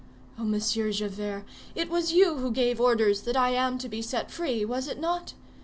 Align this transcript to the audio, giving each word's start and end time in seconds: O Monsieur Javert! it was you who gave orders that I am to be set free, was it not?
O 0.35 0.43
Monsieur 0.43 0.91
Javert! 0.91 1.45
it 1.75 1.87
was 1.87 2.11
you 2.11 2.37
who 2.37 2.49
gave 2.49 2.81
orders 2.81 3.21
that 3.21 3.37
I 3.37 3.51
am 3.51 3.77
to 3.77 3.87
be 3.87 4.01
set 4.01 4.31
free, 4.31 4.65
was 4.65 4.87
it 4.87 4.99
not? 4.99 5.35